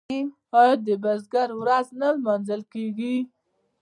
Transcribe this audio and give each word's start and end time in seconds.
آیا 0.59 0.75
د 0.85 0.87
بزګر 1.03 1.49
ورځ 1.61 1.87
نه 1.99 2.07
لمانځل 2.15 2.61
کیږي؟ 2.73 3.15